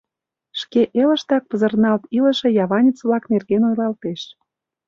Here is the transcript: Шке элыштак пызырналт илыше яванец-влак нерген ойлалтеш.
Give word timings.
Шке 0.59 0.81
элыштак 1.01 1.43
пызырналт 1.49 2.03
илыше 2.17 2.47
яванец-влак 2.63 3.23
нерген 3.33 3.61
ойлалтеш. 3.69 4.21